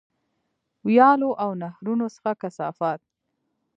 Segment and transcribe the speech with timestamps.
[0.87, 3.01] ویالو او نهرونو څخه کثافات.